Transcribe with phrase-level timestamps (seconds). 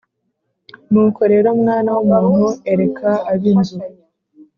[0.91, 3.77] Nuko rero mwana w umuntu ereka ab inzu